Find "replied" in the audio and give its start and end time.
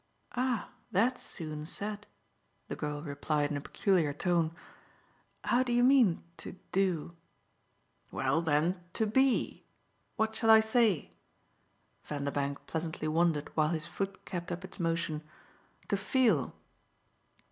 3.03-3.51